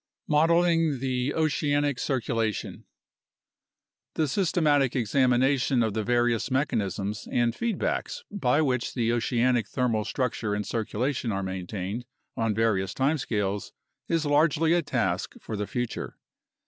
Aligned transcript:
Modeling 0.27 0.97
the 0.97 1.31
Oceanic 1.35 1.99
Circulation 1.99 2.85
The 4.15 4.27
systematic 4.27 4.95
examination 4.95 5.83
of 5.83 5.93
the 5.93 6.03
various 6.03 6.49
mechanisms 6.49 7.27
and 7.31 7.53
feedbacks 7.53 8.23
by 8.31 8.63
which 8.63 8.95
the 8.95 9.13
oceanic 9.13 9.67
thermal 9.67 10.03
structure 10.03 10.55
and 10.55 10.65
circulation 10.65 11.31
are 11.31 11.43
maintained 11.43 12.05
on 12.35 12.55
various 12.55 12.95
time 12.95 13.19
scales 13.19 13.73
is 14.07 14.25
largely 14.25 14.73
a 14.73 14.81
task 14.81 15.35
for 15.39 15.55
the 15.55 15.67
future. 15.67 16.17